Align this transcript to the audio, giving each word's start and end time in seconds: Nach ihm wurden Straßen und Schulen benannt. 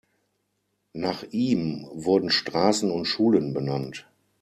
Nach 0.95 1.21
ihm 1.29 1.87
wurden 1.93 2.31
Straßen 2.31 2.89
und 2.89 3.05
Schulen 3.05 3.53
benannt. 3.53 4.07